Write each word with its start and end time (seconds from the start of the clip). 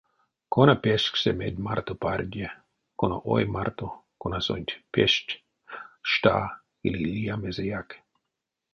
Кона 0.53 0.73
пешксе 0.83 1.31
медь 1.39 1.63
марто 1.65 1.93
парде, 2.03 2.47
кона 2.99 3.17
ой 3.33 3.43
марто, 3.55 3.87
конасонть 4.21 4.73
пештть, 4.93 5.31
шта 6.11 6.37
или 6.85 6.99
лия 7.15 7.35
мезеяк. 7.43 7.89